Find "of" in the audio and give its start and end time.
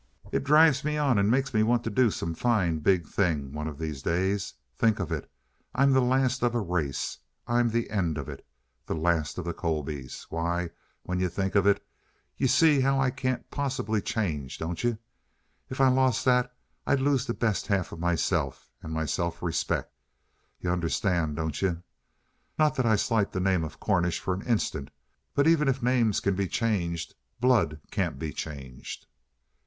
3.67-3.77, 4.99-5.11, 6.41-6.55, 8.17-8.27, 9.37-9.45, 11.53-11.67, 17.91-17.99, 23.63-23.79